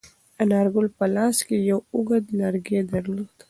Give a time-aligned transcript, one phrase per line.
[0.43, 3.29] انارګل په لاس کې یو اوږد لرګی درلود.